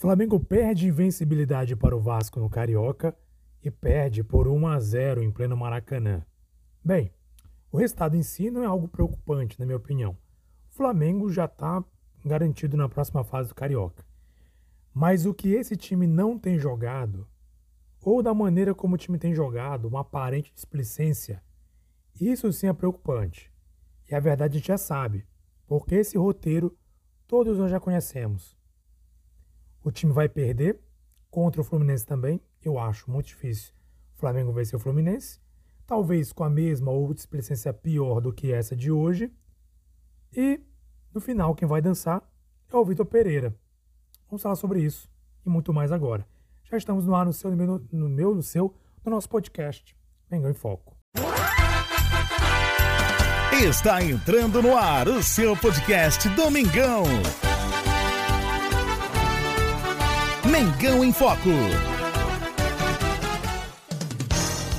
[0.00, 3.14] Flamengo perde invencibilidade para o Vasco no Carioca
[3.62, 6.24] e perde por 1 a 0 em pleno Maracanã.
[6.82, 7.12] Bem,
[7.70, 10.16] o resultado em si não é algo preocupante, na minha opinião.
[10.70, 11.84] O Flamengo já está
[12.24, 14.02] garantido na próxima fase do Carioca.
[14.94, 17.28] Mas o que esse time não tem jogado,
[18.00, 21.42] ou da maneira como o time tem jogado, uma aparente displicência,
[22.18, 23.52] isso sim é preocupante.
[24.10, 25.26] E a verdade a gente já sabe,
[25.66, 26.74] porque esse roteiro
[27.28, 28.58] todos nós já conhecemos.
[29.82, 30.78] O time vai perder
[31.30, 32.40] contra o Fluminense também.
[32.62, 33.72] Eu acho muito difícil
[34.14, 35.40] o Flamengo vencer o Fluminense.
[35.86, 39.32] Talvez com a mesma ou displicência pior do que essa de hoje.
[40.36, 40.60] E
[41.12, 42.22] no final, quem vai dançar
[42.70, 43.54] é o Vitor Pereira.
[44.28, 45.10] Vamos falar sobre isso
[45.44, 46.26] e muito mais agora.
[46.70, 48.74] Já estamos no ar no seu, no meu, no, seu,
[49.04, 49.96] no nosso podcast.
[50.30, 50.96] Mengão em Foco.
[53.52, 57.04] Está entrando no ar o seu podcast Domingão.
[60.50, 61.48] Mengão em Foco.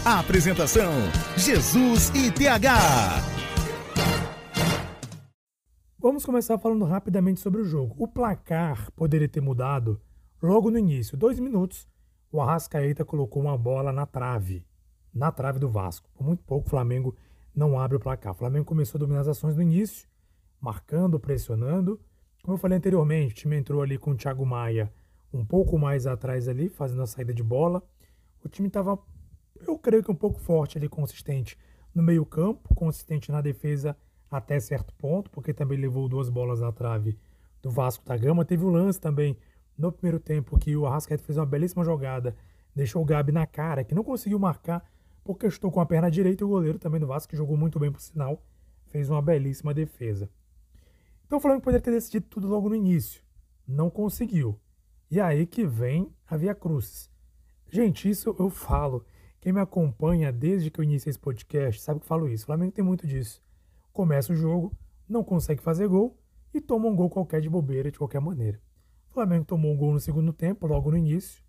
[0.05, 0.91] A apresentação:
[1.37, 2.75] Jesus e TH.
[5.97, 7.95] Vamos começar falando rapidamente sobre o jogo.
[7.97, 10.01] O placar poderia ter mudado
[10.43, 11.15] logo no início.
[11.15, 11.87] Dois minutos,
[12.29, 14.65] o Arrascaeta colocou uma bola na trave,
[15.13, 16.09] na trave do Vasco.
[16.13, 17.15] Por muito pouco, o Flamengo
[17.55, 18.33] não abre o placar.
[18.33, 20.05] O Flamengo começou a dominar as ações no início,
[20.59, 21.97] marcando, pressionando.
[22.43, 24.91] Como eu falei anteriormente, o time entrou ali com o Thiago Maia
[25.33, 27.81] um pouco mais atrás ali, fazendo a saída de bola.
[28.43, 28.99] O time estava,
[29.65, 31.57] eu creio que um pouco forte ali, consistente
[31.93, 33.95] no meio campo, consistente na defesa
[34.29, 37.17] até certo ponto, porque também levou duas bolas na trave
[37.61, 38.45] do Vasco da Gama.
[38.45, 39.37] Teve o um lance também
[39.77, 42.35] no primeiro tempo que o Arrascaeta fez uma belíssima jogada,
[42.75, 44.89] deixou o Gabi na cara, que não conseguiu marcar
[45.23, 47.79] porque estou com a perna direita e o goleiro também do Vasco, que jogou muito
[47.79, 48.41] bem por sinal,
[48.87, 50.29] fez uma belíssima defesa.
[51.25, 53.21] Então o Flamengo poderia ter decidido tudo logo no início.
[53.67, 54.59] Não conseguiu.
[55.11, 57.11] E aí que vem a Via Cruz.
[57.69, 59.05] Gente, isso eu falo.
[59.41, 62.43] Quem me acompanha desde que eu iniciei esse podcast sabe que eu falo isso.
[62.43, 63.43] O Flamengo tem muito disso.
[63.91, 64.73] Começa o jogo,
[65.09, 66.17] não consegue fazer gol
[66.53, 68.61] e toma um gol qualquer de bobeira, de qualquer maneira.
[69.09, 71.43] O Flamengo tomou um gol no segundo tempo, logo no início.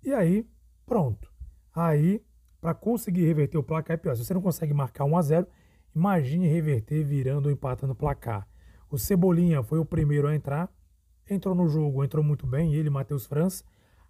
[0.00, 0.48] E aí,
[0.86, 1.28] pronto.
[1.74, 2.24] Aí,
[2.60, 4.14] para conseguir reverter o placar é pior.
[4.14, 5.46] Se você não consegue marcar 1 a 0
[5.96, 8.46] imagine reverter virando ou empatando o placar.
[8.88, 10.72] O Cebolinha foi o primeiro a entrar,
[11.28, 13.64] entrou no jogo, entrou muito bem, ele, Matheus França.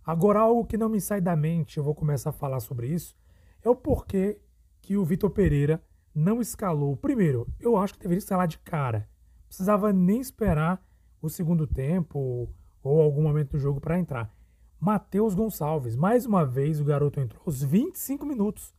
[0.04, 3.16] Agora, algo que não me sai da mente, eu vou começar a falar sobre isso,
[3.62, 4.38] é o porquê
[4.82, 5.82] que o Vitor Pereira
[6.14, 6.96] não escalou.
[6.96, 9.08] Primeiro, eu acho que deveria escalar de cara.
[9.48, 10.84] Precisava nem esperar
[11.22, 12.48] o segundo tempo
[12.82, 14.34] ou, algum momento do jogo para entrar.
[14.78, 18.74] Matheus Gonçalves, mais uma vez o garoto entrou aos 25 minutos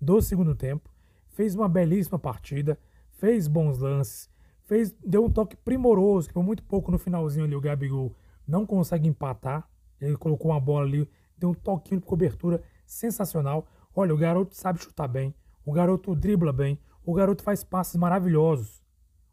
[0.00, 0.88] do segundo tempo,
[1.30, 2.78] fez uma belíssima partida,
[3.10, 4.30] fez bons lances,
[4.68, 8.14] fez, deu um toque primoroso, que foi muito pouco no finalzinho ali, o Gabigol
[8.46, 9.66] não consegue empatar.
[9.98, 13.66] Ele colocou uma bola ali, deu um toquinho de cobertura sensacional.
[13.96, 15.34] Olha, o garoto sabe chutar bem,
[15.64, 18.82] o garoto dribla bem, o garoto faz passes maravilhosos.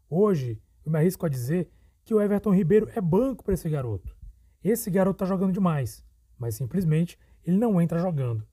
[0.08, 1.70] Hoje, eu me arrisco a dizer
[2.02, 4.16] que o Everton Ribeiro é banco para esse garoto.
[4.64, 6.02] Esse garoto tá jogando demais,
[6.38, 8.44] mas simplesmente ele não entra jogando.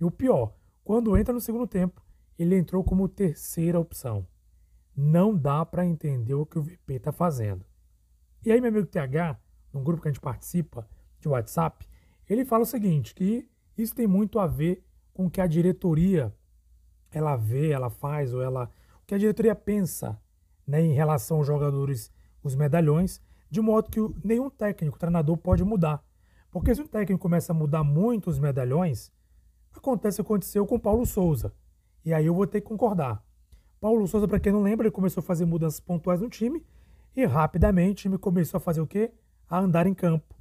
[0.00, 2.02] E o pior, quando entra no segundo tempo,
[2.36, 4.26] ele entrou como terceira opção
[4.96, 7.64] não dá para entender o que o VP está fazendo.
[8.44, 9.38] E aí, meu amigo TH,
[9.72, 10.88] num grupo que a gente participa
[11.20, 11.86] de WhatsApp,
[12.28, 16.34] ele fala o seguinte, que isso tem muito a ver com o que a diretoria
[17.10, 18.70] ela vê, ela faz, ou ela.
[19.02, 20.20] o que a diretoria pensa
[20.66, 22.10] né, em relação aos jogadores,
[22.42, 23.20] os medalhões,
[23.50, 26.02] de modo que nenhum técnico, treinador pode mudar.
[26.50, 29.12] Porque se um técnico começa a mudar muito os medalhões,
[29.74, 31.52] acontece o que aconteceu com o Paulo Souza.
[32.04, 33.24] E aí eu vou ter que concordar.
[33.82, 36.64] Paulo Souza, para quem não lembra, ele começou a fazer mudanças pontuais no time
[37.16, 39.10] e rapidamente o time começou a fazer o quê?
[39.50, 40.36] A andar em campo.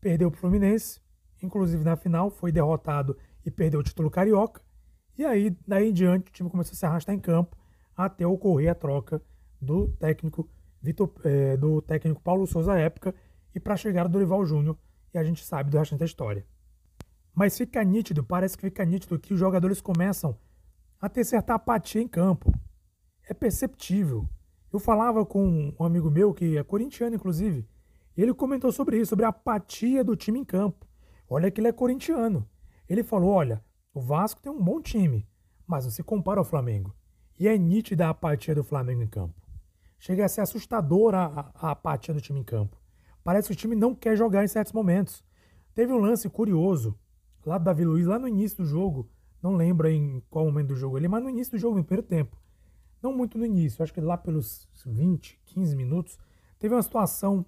[0.00, 1.00] Perdeu para o Fluminense,
[1.40, 3.16] inclusive na final, foi derrotado
[3.46, 4.60] e perdeu o título carioca.
[5.16, 7.56] E aí, daí em diante, o time começou a se arrastar em campo
[7.96, 9.22] até ocorrer a troca
[9.60, 10.50] do técnico
[10.80, 13.14] Vitor, é, do técnico Paulo Souza à época
[13.54, 14.76] e para chegar do Dorival Júnior,
[15.14, 16.44] e a gente sabe do resto da história.
[17.32, 20.36] Mas fica nítido, parece que fica nítido que os jogadores começam
[21.00, 22.52] a ter certa apatia em campo
[23.28, 24.28] é perceptível.
[24.72, 27.68] Eu falava com um amigo meu, que é corintiano, inclusive,
[28.16, 30.86] e ele comentou sobre isso, sobre a apatia do time em campo.
[31.28, 32.48] Olha que ele é corintiano.
[32.88, 33.62] Ele falou: olha,
[33.94, 35.26] o Vasco tem um bom time,
[35.66, 36.94] mas não se compara ao Flamengo.
[37.38, 39.34] E é nítida a apatia do Flamengo em campo.
[39.98, 42.76] Chega a ser assustadora a, a apatia do time em campo.
[43.24, 45.24] Parece que o time não quer jogar em certos momentos.
[45.74, 46.98] Teve um lance curioso
[47.46, 49.08] lá do Davi Luiz, lá no início do jogo.
[49.40, 52.06] Não lembro em qual momento do jogo ele, mas no início do jogo, no primeiro
[52.06, 52.41] tempo
[53.02, 56.18] não muito no início, acho que lá pelos 20, 15 minutos,
[56.58, 57.44] teve uma situação,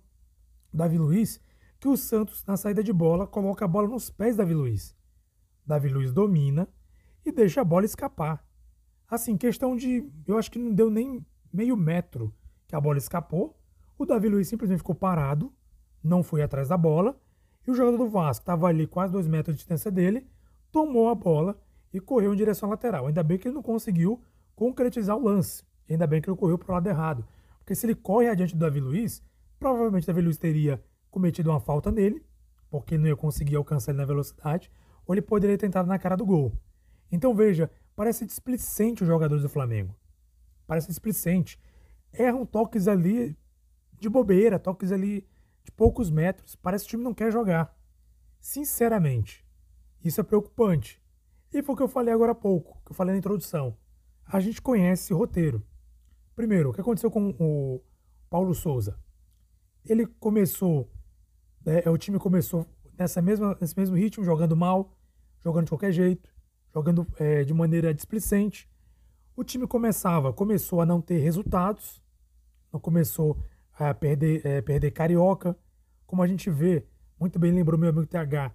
[0.73, 1.41] Davi Luiz,
[1.79, 4.97] que o Santos, na saída de bola, coloca a bola nos pés da Davi Luiz.
[5.67, 6.69] Davi Luiz domina
[7.25, 8.45] e deixa a bola escapar.
[9.09, 10.11] Assim, questão de.
[10.27, 12.35] Eu acho que não deu nem meio metro
[12.67, 13.57] que a bola escapou.
[13.97, 15.53] O Davi Luiz simplesmente ficou parado,
[16.03, 17.19] não foi atrás da bola.
[17.67, 20.27] E o jogador do Vasco estava ali quase dois metros de distância dele,
[20.71, 21.59] tomou a bola
[21.93, 23.07] e correu em direção lateral.
[23.07, 24.21] Ainda bem que ele não conseguiu
[24.55, 25.65] concretizar o lance.
[25.89, 27.27] Ainda bem que ele correu para o lado errado.
[27.59, 29.23] Porque se ele corre adiante do Davi Luiz,
[29.59, 32.25] provavelmente o Davi Luiz teria cometido uma falta nele,
[32.71, 34.71] porque não ia conseguir alcançar ele na velocidade,
[35.07, 36.53] ou ele poderia ter na cara do gol.
[37.11, 39.95] Então veja, parece displicente os jogadores do Flamengo.
[40.67, 41.59] Parece displicente.
[42.13, 43.37] Erram toques ali
[43.99, 45.27] de bobeira, toques ali
[45.63, 46.57] de poucos metros.
[46.57, 47.77] Parece que o time não quer jogar.
[48.41, 49.45] Sinceramente,
[50.05, 51.03] isso é preocupante.
[51.53, 53.77] E foi o que eu falei agora há pouco, que eu falei na introdução.
[54.27, 55.63] A gente conhece esse roteiro.
[56.35, 57.81] Primeiro, o que aconteceu com o
[58.29, 58.99] Paulo Souza?
[59.85, 60.91] Ele começou,
[61.65, 62.67] né, o time começou
[62.99, 64.97] nessa mesma, nesse mesmo ritmo, jogando mal,
[65.41, 66.29] jogando de qualquer jeito,
[66.73, 68.69] jogando é, de maneira displicente.
[69.37, 72.03] O time começava, começou a não ter resultados,
[72.73, 73.39] não começou
[73.79, 75.57] a perder, é, perder carioca,
[76.07, 76.87] como a gente vê,
[77.19, 78.55] muito bem lembrou meu amigo TH,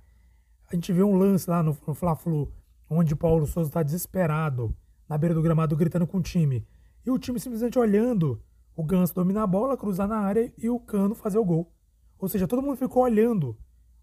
[0.71, 2.51] a gente vê um lance lá no, no Fla-Flu,
[2.89, 4.75] onde o Paulo Souza está desesperado,
[5.09, 6.65] na beira do gramado, gritando com o time.
[7.03, 8.41] E o time simplesmente olhando
[8.75, 11.73] o Ganso dominar a bola, cruzar na área e o Cano fazer o gol.
[12.19, 13.57] Ou seja, todo mundo ficou olhando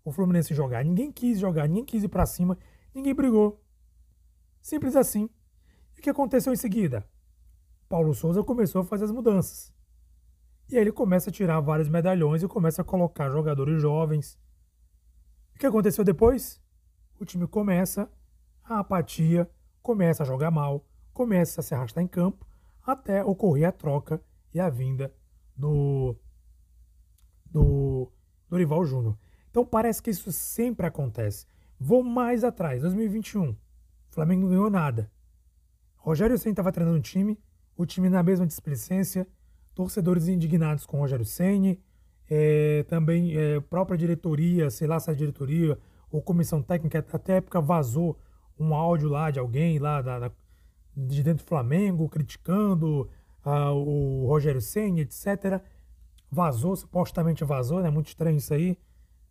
[0.05, 0.85] o Fluminense jogar.
[0.85, 2.59] Ninguém quis jogar, ninguém quis ir para cima,
[2.93, 3.63] ninguém brigou.
[4.61, 5.31] Simples assim.
[5.97, 7.09] E o que aconteceu em seguida?
[7.89, 9.73] Paulo Souza começou a fazer as mudanças.
[10.69, 14.37] E aí ele começa a tirar vários medalhões e começa a colocar jogadores jovens.
[15.55, 16.61] O que aconteceu depois?
[17.21, 18.11] O time começa
[18.65, 19.49] a apatia,
[19.81, 20.85] começa a jogar mal,
[21.17, 22.47] começa a se arrastar em campo,
[22.87, 24.21] até ocorrer a troca
[24.53, 25.11] e a vinda
[25.57, 26.15] do,
[27.51, 28.13] do
[28.51, 29.17] Dorival Júnior.
[29.51, 31.47] Então parece que isso sempre acontece.
[31.81, 33.57] Vou mais atrás, 2021.
[34.11, 35.11] Flamengo não ganhou nada.
[35.97, 37.39] Rogério Senna estava treinando o time,
[37.75, 39.27] o time na mesma displicência,
[39.75, 41.79] torcedores indignados com Rogério Senna,
[42.29, 45.79] é, também é, própria diretoria, sei lá se é a diretoria
[46.11, 48.19] ou comissão técnica, até época vazou
[48.59, 50.31] um áudio lá de alguém lá da, da,
[50.97, 53.09] de dentro do Flamengo criticando
[53.45, 55.61] uh, o Rogério Senna, etc.
[56.31, 57.91] Vazou, supostamente vazou, né?
[57.91, 58.79] Muito estranho isso aí,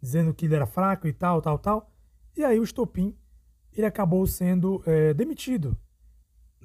[0.01, 1.91] dizendo que ele era fraco e tal, tal, tal.
[2.37, 3.17] E aí o Estopim
[3.73, 5.77] ele acabou sendo é, demitido.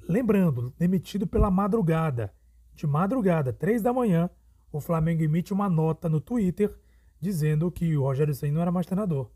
[0.07, 2.33] Lembrando, demitido pela madrugada.
[2.73, 4.29] De madrugada, três da manhã,
[4.71, 6.73] o Flamengo emite uma nota no Twitter
[7.19, 9.29] dizendo que o Rogério Senna não era mais treinador.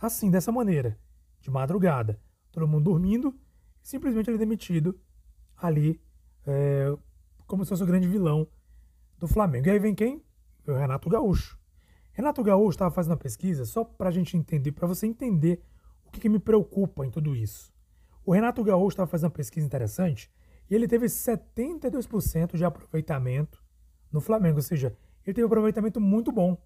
[0.00, 0.98] Assim, dessa maneira,
[1.40, 2.18] de madrugada,
[2.50, 3.34] todo mundo dormindo,
[3.84, 4.98] simplesmente ele é demitido
[5.56, 6.00] ali,
[6.44, 6.92] é,
[7.46, 8.48] como se fosse o grande vilão
[9.16, 9.68] do Flamengo.
[9.68, 10.20] E aí vem quem?
[10.66, 11.56] O Renato Gaúcho.
[12.10, 15.62] Renato Gaúcho estava fazendo uma pesquisa só para a gente entender, para você entender
[16.14, 17.72] que, que me preocupa em tudo isso?
[18.24, 20.30] O Renato Gaúcho estava fazendo uma pesquisa interessante
[20.70, 23.62] e ele teve 72% de aproveitamento
[24.10, 24.96] no Flamengo, ou seja,
[25.26, 26.56] ele teve um aproveitamento muito bom.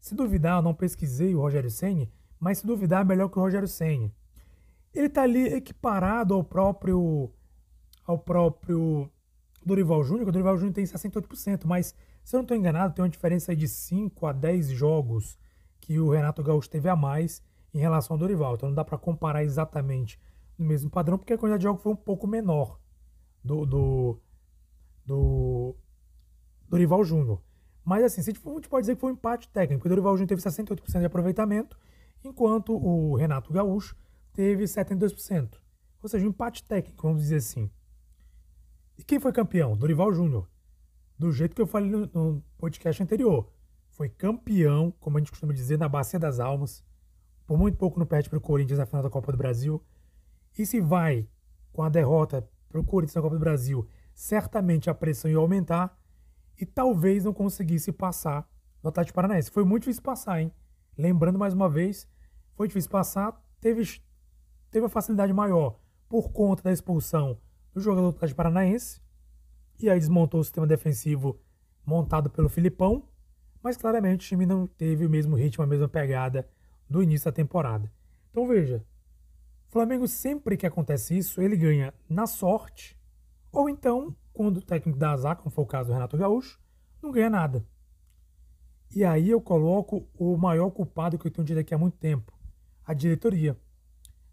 [0.00, 3.42] Se duvidar, eu não pesquisei o Rogério Senni, mas se duvidar, é melhor que o
[3.42, 4.14] Rogério Senni.
[4.94, 7.30] Ele está ali equiparado ao próprio
[8.06, 9.10] ao próprio
[9.64, 13.08] Dorival Júnior, o Dorival Júnior tem 68%, mas se eu não estou enganado, tem uma
[13.08, 15.38] diferença de 5 a 10 jogos
[15.80, 17.42] que o Renato Gaúcho teve a mais
[17.72, 18.54] em relação ao Dorival.
[18.54, 20.20] Então não dá para comparar exatamente
[20.58, 22.78] no mesmo padrão, porque a quantidade de jogos foi um pouco menor
[23.42, 24.20] do, do,
[25.04, 25.74] do
[26.68, 27.42] Dorival Júnior.
[27.84, 30.28] Mas assim, a gente pode dizer que foi um empate técnico, porque o Dorival Júnior
[30.28, 31.78] teve 68% de aproveitamento,
[32.22, 33.94] enquanto o Renato Gaúcho
[34.34, 35.58] teve 72%.
[36.02, 37.70] Ou seja, um empate técnico, vamos dizer assim.
[38.98, 39.76] E quem foi campeão?
[39.76, 40.48] Dorival Júnior.
[41.18, 43.50] Do jeito que eu falei no, podcast anterior.
[43.88, 46.84] Foi campeão, como a gente costuma dizer, na Bacia das Almas
[47.46, 49.82] por muito pouco não perde para o Corinthians na final da Copa do Brasil.
[50.58, 51.28] E se vai
[51.72, 55.98] com a derrota para o Corinthians na Copa do Brasil, certamente a pressão ia aumentar
[56.58, 58.48] e talvez não conseguisse passar
[58.82, 59.50] no Atlético Paranaense.
[59.50, 60.52] Foi muito difícil passar, hein?
[60.96, 62.08] Lembrando mais uma vez,
[62.54, 63.82] foi difícil passar, teve,
[64.74, 65.78] teve uma facilidade maior
[66.08, 67.38] por conta da expulsão
[67.72, 69.00] do jogador do Atlético Paranaense,
[69.78, 71.38] e aí desmontou o sistema defensivo
[71.86, 73.08] montado pelo Filipão,
[73.62, 76.48] mas claramente o time não teve o mesmo ritmo, a mesma pegada
[76.90, 77.88] do início da temporada.
[78.32, 78.84] Então veja,
[79.68, 82.98] o Flamengo sempre que acontece isso, ele ganha na sorte,
[83.52, 86.60] ou então, quando o técnico dá azar, como foi o caso do Renato Gaúcho,
[87.00, 87.64] não ganha nada.
[88.92, 92.36] E aí eu coloco o maior culpado que eu tenho dito aqui há muito tempo,
[92.84, 93.56] a diretoria.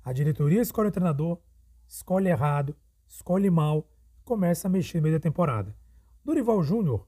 [0.04, 1.40] A diretoria escolhe o treinador,
[1.88, 2.76] escolhe errado,
[3.08, 3.90] escolhe mal,
[4.24, 5.76] começa a mexer no meio da temporada.
[6.24, 7.08] Dorival Júnior,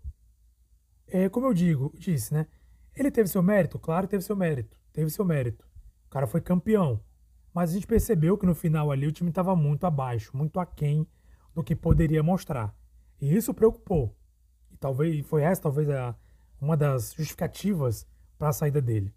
[1.08, 2.48] é, como eu digo, disse, né?
[2.96, 3.80] Ele teve seu mérito?
[3.80, 4.78] Claro, teve seu mérito.
[4.92, 5.66] Teve seu mérito.
[6.06, 7.00] O cara foi campeão.
[7.54, 11.08] Mas a gente percebeu que no final ali o time estava muito abaixo, muito aquém
[11.54, 12.76] do que poderia mostrar.
[13.22, 14.16] E isso preocupou.
[14.72, 16.16] E talvez foi essa talvez a,
[16.60, 18.08] uma das justificativas
[18.38, 19.14] para a saída dele.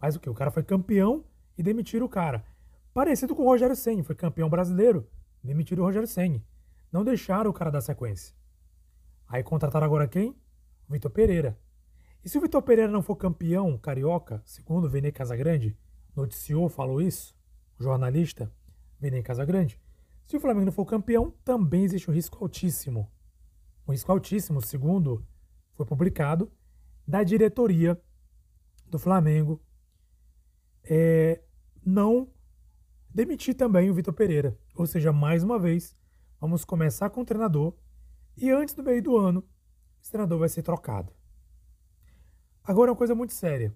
[0.00, 0.28] Mas o que?
[0.28, 1.24] O cara foi campeão
[1.56, 2.44] e demitiram o cara.
[2.98, 5.08] Parecido com o Rogério Senni, foi campeão brasileiro,
[5.40, 6.44] demitiram o Rogério Senni.
[6.90, 8.34] Não deixaram o cara dar sequência.
[9.28, 10.30] Aí contrataram agora quem?
[10.88, 11.56] O Vitor Pereira.
[12.24, 15.78] E se o Vitor Pereira não for campeão carioca, segundo o Vene Casagrande,
[16.16, 17.36] noticiou, falou isso,
[17.78, 18.52] o jornalista
[18.98, 19.80] Vene Casagrande,
[20.26, 23.08] se o Flamengo não for campeão, também existe um risco altíssimo.
[23.86, 25.24] Um risco altíssimo, segundo
[25.74, 26.50] foi publicado,
[27.06, 27.96] da diretoria
[28.90, 29.62] do Flamengo
[30.82, 31.40] é,
[31.86, 32.28] não
[33.14, 34.58] demitir também o Vitor Pereira.
[34.74, 35.96] Ou seja, mais uma vez,
[36.40, 37.74] vamos começar com o treinador
[38.36, 39.44] e antes do meio do ano,
[40.00, 41.12] esse treinador vai ser trocado.
[42.62, 43.74] Agora, uma coisa muito séria.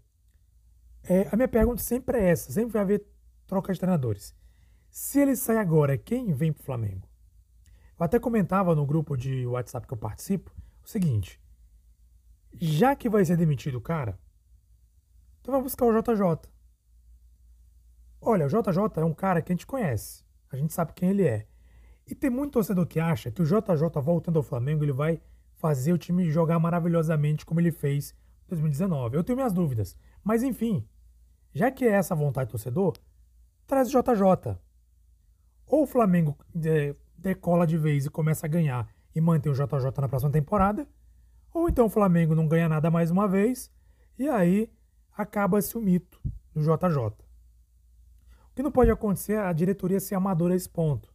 [1.03, 3.05] É, a minha pergunta sempre é essa: sempre vai haver
[3.47, 4.35] troca de treinadores.
[4.89, 7.09] Se ele sai agora, quem vem para o Flamengo?
[7.99, 11.41] Eu até comentava no grupo de WhatsApp que eu participo o seguinte:
[12.55, 14.19] já que vai ser demitido o cara,
[15.41, 16.52] então vai buscar o JJ.
[18.25, 21.27] Olha, o JJ é um cara que a gente conhece, a gente sabe quem ele
[21.27, 21.45] é.
[22.07, 25.21] E tem muito torcedor que acha que o JJ voltando ao Flamengo ele vai
[25.57, 28.15] fazer o time jogar maravilhosamente como ele fez
[28.47, 29.17] em 2019.
[29.17, 29.97] Eu tenho minhas dúvidas.
[30.23, 30.87] Mas enfim,
[31.53, 32.95] já que é essa vontade do torcedor,
[33.67, 34.57] traz o JJ.
[35.67, 40.01] Ou o Flamengo é, decola de vez e começa a ganhar e mantém o JJ
[40.01, 40.87] na próxima temporada,
[41.53, 43.69] ou então o Flamengo não ganha nada mais uma vez
[44.17, 44.73] e aí
[45.17, 46.21] acaba-se o mito
[46.55, 47.32] do JJ.
[48.53, 51.11] O que não pode acontecer é a diretoria ser amadora a esse ponto.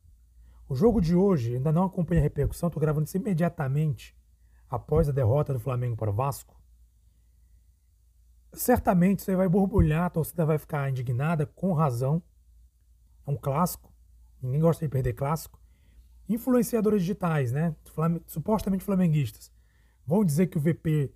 [0.67, 4.17] O jogo de hoje ainda não acompanha a repercussão, estou gravando isso imediatamente
[4.67, 6.59] após a derrota do Flamengo para o Vasco.
[8.53, 12.23] Certamente isso aí vai borbulhar, a torcida vai ficar indignada, com razão.
[13.25, 13.93] É um clássico,
[14.41, 15.61] ninguém gosta de perder clássico.
[16.27, 17.75] Influenciadores digitais, né?
[18.25, 19.51] supostamente flamenguistas,
[20.07, 21.13] vão dizer que o VP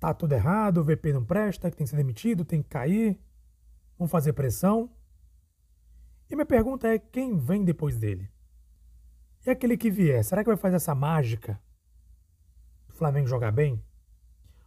[0.00, 3.20] tá tudo errado, o VP não presta, que tem que ser demitido, tem que cair,
[3.98, 4.90] vão fazer pressão.
[6.34, 8.28] E minha pergunta é: quem vem depois dele?
[9.46, 11.62] E aquele que vier, será que vai fazer essa mágica
[12.88, 13.80] do Flamengo jogar bem?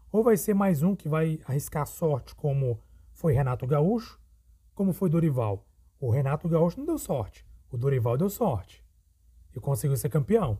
[0.10, 2.82] Ou vai ser mais um que vai arriscar sorte, como
[3.12, 4.18] foi Renato Gaúcho,
[4.74, 5.68] como foi Dorival?
[6.00, 8.82] O Renato Gaúcho não deu sorte, o Dorival deu sorte
[9.54, 10.58] e conseguiu ser campeão.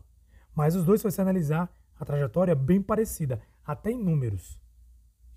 [0.54, 4.60] Mas os dois, se você analisar, a trajetória é bem parecida, até em números.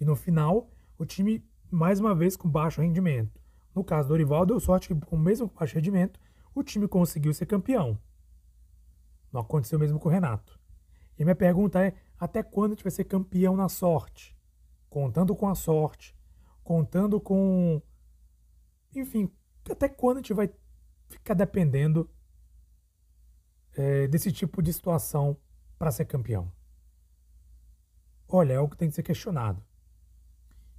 [0.01, 3.40] E no final, o time, mais uma vez, com baixo rendimento.
[3.73, 6.19] No caso do Dorival, deu sorte que, com o mesmo baixo rendimento,
[6.53, 7.97] o time conseguiu ser campeão.
[9.31, 10.59] Não aconteceu mesmo com o Renato.
[11.17, 14.37] E minha pergunta é: até quando a gente vai ser campeão na sorte?
[14.89, 16.15] Contando com a sorte,
[16.63, 17.81] contando com.
[18.93, 19.31] Enfim,
[19.69, 20.49] até quando a gente vai
[21.07, 22.09] ficar dependendo
[23.73, 25.37] é, desse tipo de situação
[25.77, 26.51] para ser campeão?
[28.27, 29.63] Olha, é algo que tem que ser questionado.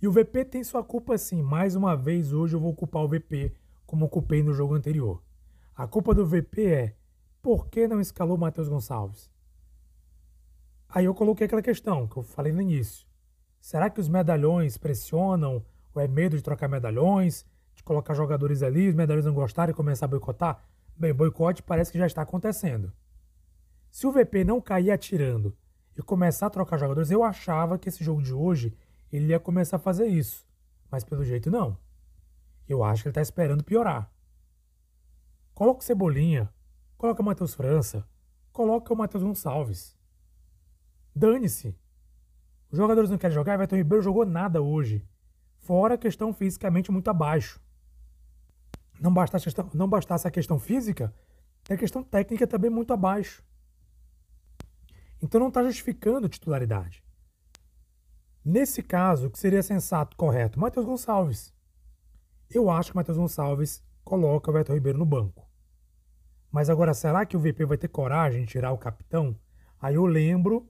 [0.02, 1.40] E o VP tem sua culpa sim.
[1.40, 3.54] Mais uma vez, hoje eu vou culpar o VP,
[3.87, 5.23] como ocupei no jogo anterior.
[5.76, 6.97] A culpa do VP é
[7.40, 9.30] por que não escalou Matheus Gonçalves?
[10.88, 13.06] Aí eu coloquei aquela questão que eu falei no início.
[13.61, 18.88] Será que os medalhões pressionam ou é medo de trocar medalhões, de colocar jogadores ali,
[18.88, 20.64] os medalhões não gostarem e começar a boicotar?
[20.97, 22.92] Bem, boicote parece que já está acontecendo.
[23.88, 25.56] Se o VP não cair atirando
[25.97, 28.75] e começar a trocar jogadores, eu achava que esse jogo de hoje
[29.12, 30.47] ele ia começar a fazer isso.
[30.90, 31.76] Mas pelo jeito não.
[32.69, 34.11] Eu acho que ele está esperando piorar.
[35.54, 36.52] Coloca o Cebolinha,
[37.02, 38.07] Coloca o Matheus França.
[38.52, 39.99] Coloca o Matheus Gonçalves.
[41.12, 41.76] Dane-se.
[42.71, 43.54] Os jogadores não querem jogar.
[43.54, 45.04] Everton Ribeiro jogou nada hoje.
[45.59, 47.61] Fora a questão fisicamente muito abaixo.
[49.00, 51.12] Não bastasse, questão, não bastasse a questão física,
[51.64, 53.42] tem a questão técnica também muito abaixo.
[55.21, 57.01] Então não está justificando titularidade.
[58.44, 60.58] Nesse caso, o que seria sensato, correto?
[60.58, 61.54] Matheus Gonçalves.
[62.50, 65.49] Eu acho que Matheus Gonçalves coloca o Everton Ribeiro no banco.
[66.50, 69.38] Mas agora, será que o VP vai ter coragem de tirar o capitão?
[69.80, 70.68] Aí eu lembro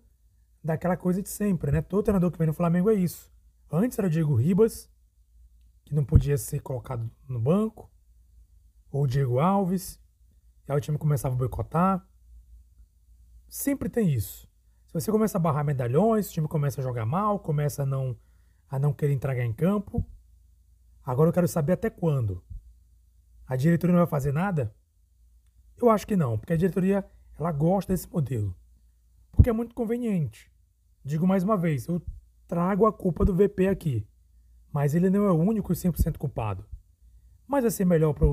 [0.63, 1.83] daquela coisa de sempre, né?
[1.83, 3.33] Todo treinador que vem no Flamengo é isso.
[3.71, 4.89] Antes era o Diego Ribas,
[5.85, 7.91] que não podia ser colocado no banco,
[8.91, 9.99] ou o Diego Alves,
[10.69, 12.07] e aí o time começava a boicotar.
[13.49, 14.49] Sempre tem isso.
[14.93, 18.15] Se você começa a barrar medalhões, o time começa a jogar mal, começa a não,
[18.69, 20.05] a não querer entregar em campo.
[21.03, 22.45] Agora eu quero saber até quando.
[23.47, 24.77] A diretoria não vai fazer nada?
[25.79, 28.55] Eu acho que não, porque a diretoria ela gosta desse modelo.
[29.31, 30.53] Porque é muito conveniente.
[31.03, 32.03] Digo mais uma vez, eu
[32.47, 34.07] trago a culpa do VP aqui.
[34.71, 36.67] Mas ele não é o único e 100% culpado.
[37.47, 38.27] Mas vai ser melhor para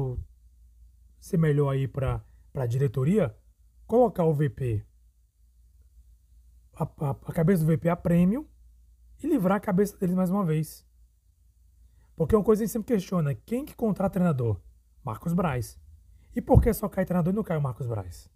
[1.21, 2.21] ser melhor aí para
[2.53, 3.33] a diretoria
[3.87, 4.85] colocar o VP
[6.79, 8.47] a, a, a, cabeça do VP a prêmio
[9.21, 10.85] e livrar a cabeça deles mais uma vez.
[12.15, 14.59] Porque é uma coisa que a gente sempre questiona, quem que contrata treinador?
[15.03, 15.77] Marcos Braz.
[16.35, 18.29] E por que só cai treinador e não cai o Marcos Braz?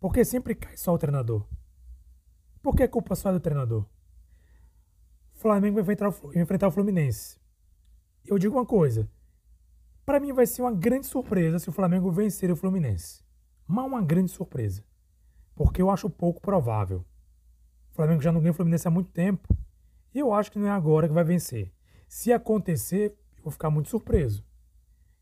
[0.00, 1.46] Por que sempre cai só o treinador?
[2.60, 3.84] Por que a culpa só é do treinador?
[5.34, 7.40] O Flamengo vai enfrentar o, enfrentar o Fluminense.
[8.24, 9.08] Eu digo uma coisa.
[10.04, 13.22] Para mim vai ser uma grande surpresa se o Flamengo vencer o Fluminense.
[13.66, 14.84] Mas uma grande surpresa.
[15.54, 17.04] Porque eu acho pouco provável.
[17.92, 19.54] O Flamengo já não ganha o Fluminense há muito tempo.
[20.14, 21.70] E eu acho que não é agora que vai vencer.
[22.08, 24.44] Se acontecer, eu vou ficar muito surpreso.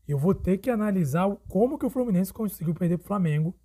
[0.07, 3.55] Eu vou ter que analisar como que o Fluminense conseguiu perder para o Flamengo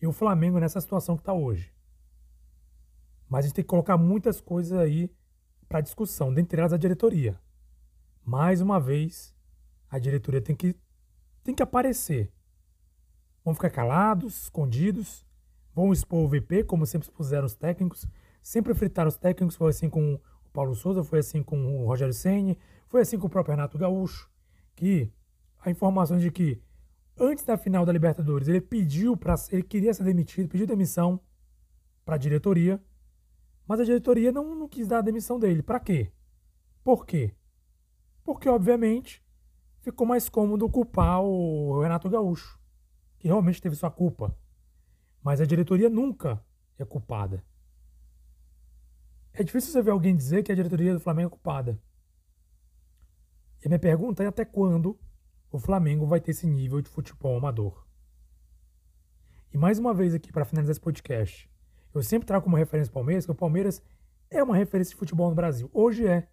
[0.00, 1.72] e o Flamengo nessa situação que está hoje.
[3.26, 5.10] Mas a gente tem que colocar muitas coisas aí
[5.66, 7.40] para discussão, dentre elas a diretoria.
[8.22, 9.34] Mais uma vez,
[9.88, 10.76] a diretoria tem que,
[11.42, 12.30] tem que aparecer.
[13.42, 15.26] Vão ficar calados, escondidos,
[15.74, 18.06] vão expor o VP, como sempre expuseram os técnicos,
[18.42, 22.12] sempre fritaram os técnicos, foi assim com o Paulo Souza, foi assim com o Rogério
[22.12, 22.58] Ceni,
[22.88, 24.28] foi assim com o próprio Renato Gaúcho,
[24.74, 25.10] que
[25.60, 26.60] a informação de que
[27.18, 31.20] antes da final da Libertadores ele pediu para ele queria ser demitido, pediu demissão
[32.04, 32.82] para a diretoria,
[33.66, 35.62] mas a diretoria não, não quis dar a demissão dele.
[35.62, 36.12] Para quê?
[36.82, 37.34] Por quê?
[38.24, 39.22] Porque obviamente
[39.80, 42.58] ficou mais cômodo culpar o Renato Gaúcho,
[43.18, 44.36] que realmente teve sua culpa.
[45.22, 46.44] Mas a diretoria nunca
[46.78, 47.44] é culpada.
[49.34, 51.80] É difícil você ver alguém dizer que a diretoria do Flamengo é culpada.
[53.62, 54.98] E a minha pergunta é até quando
[55.50, 57.86] o Flamengo vai ter esse nível de futebol amador.
[59.52, 61.50] E mais uma vez aqui para finalizar esse podcast,
[61.94, 63.82] eu sempre trago como referência o Palmeiras, que o Palmeiras
[64.30, 65.70] é uma referência de futebol no Brasil.
[65.72, 66.28] Hoje é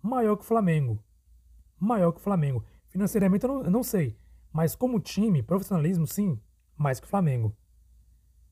[0.00, 1.02] maior que o Flamengo.
[1.78, 2.64] Maior que o Flamengo.
[2.88, 4.18] Financeiramente eu não, eu não sei,
[4.52, 6.40] mas como time, profissionalismo, sim,
[6.76, 7.56] mais que o Flamengo.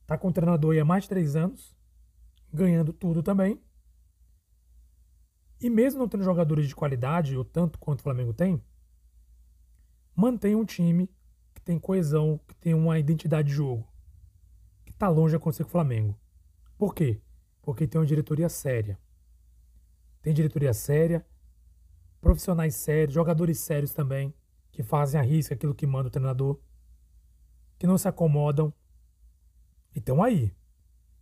[0.06, 1.76] Tá com o treinador aí há mais de três anos,
[2.52, 3.60] ganhando tudo também.
[5.60, 8.62] E mesmo não tendo jogadores de qualidade, o tanto quanto o Flamengo tem,
[10.16, 11.08] mantém um time
[11.54, 13.86] que tem coesão, que tem uma identidade de jogo,
[14.84, 16.18] que está longe de acontecer com o Flamengo.
[16.78, 17.20] Por quê?
[17.60, 18.98] Porque tem uma diretoria séria.
[20.22, 21.26] Tem diretoria séria,
[22.20, 24.34] profissionais sérios, jogadores sérios também,
[24.70, 26.58] que fazem a risca aquilo que manda o treinador,
[27.78, 28.72] que não se acomodam.
[29.94, 30.54] E estão aí.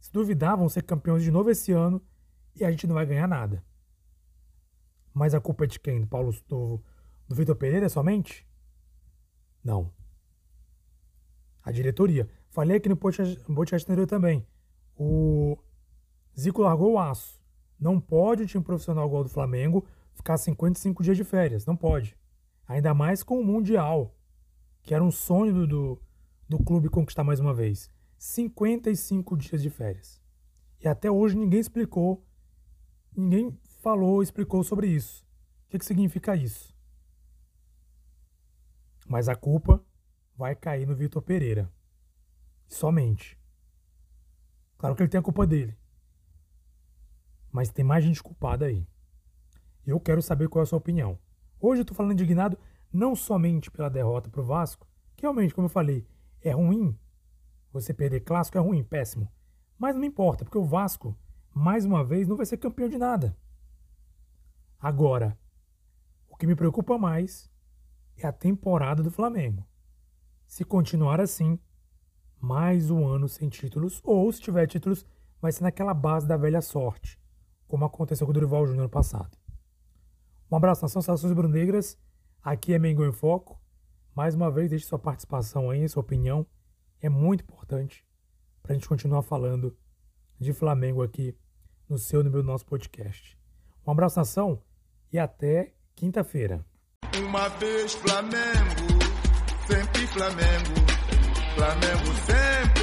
[0.01, 2.01] Se duvidar, vão ser campeões de novo esse ano
[2.55, 3.64] e a gente não vai ganhar nada.
[5.18, 6.00] Mas a culpa é de quem?
[6.00, 6.81] Do Paulo do,
[7.26, 8.46] do Vitor Pereira somente?
[9.64, 9.90] Não.
[11.61, 12.28] A diretoria.
[12.50, 14.46] Falei aqui no podcast anterior também.
[14.96, 15.59] O
[16.38, 17.42] Zico largou o aço.
[17.81, 21.66] Não pode o time profissional igual do Flamengo ficar 55 dias de férias.
[21.66, 22.16] Não pode.
[22.68, 24.14] Ainda mais com o Mundial,
[24.83, 26.02] que era um sonho do, do,
[26.48, 27.90] do clube conquistar mais uma vez.
[28.16, 30.22] 55 dias de férias.
[30.81, 32.24] E até hoje ninguém explicou,
[33.16, 35.26] ninguém falou, explicou sobre isso.
[35.66, 36.74] O que, que significa isso?
[39.06, 39.82] Mas a culpa
[40.36, 41.72] vai cair no Vitor Pereira.
[42.66, 43.38] Somente.
[44.76, 45.76] Claro que ele tem a culpa dele.
[47.50, 48.86] Mas tem mais gente culpada aí.
[49.86, 51.18] Eu quero saber qual é a sua opinião.
[51.58, 52.58] Hoje eu tô falando indignado
[52.92, 54.86] não somente pela derrota pro Vasco,
[55.16, 56.06] que realmente, como eu falei,
[56.42, 56.96] é ruim.
[57.72, 59.30] Você perder clássico é ruim, péssimo.
[59.78, 61.16] Mas não importa, porque o Vasco,
[61.54, 63.36] mais uma vez, não vai ser campeão de nada.
[64.80, 65.36] Agora,
[66.28, 67.50] o que me preocupa mais
[68.16, 69.66] é a temporada do Flamengo.
[70.46, 71.58] Se continuar assim,
[72.40, 75.04] mais um ano sem títulos, ou se tiver títulos,
[75.42, 77.20] vai ser naquela base da velha sorte,
[77.66, 79.36] como aconteceu com o Dorival Júnior no passado.
[80.48, 81.98] Um abraço, nação Saudações Brunegras.
[82.40, 83.60] Aqui é Mengo em Foco.
[84.14, 86.46] Mais uma vez, deixe sua participação aí, sua opinião.
[87.00, 88.06] É muito importante
[88.62, 89.76] para a gente continuar falando
[90.38, 91.36] de Flamengo aqui
[91.88, 93.36] no seu no meu nosso podcast.
[93.84, 94.62] Um abraço, nação
[95.12, 96.64] e até quinta-feira.
[97.18, 98.99] Uma vez Flamengo,
[99.66, 100.75] sempre Flamengo,
[101.55, 102.77] Flamengo sempre